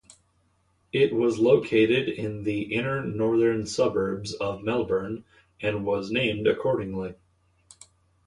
It 0.91 1.13
was 1.13 1.37
located 1.37 2.09
in 2.09 2.41
the 2.41 2.73
inner 2.73 3.03
northern 3.05 3.67
suburbs 3.67 4.33
of 4.33 4.63
Melbourne, 4.63 5.25
and 5.61 5.85
was 5.85 6.09
named 6.11 6.47
accordingly. 6.47 7.13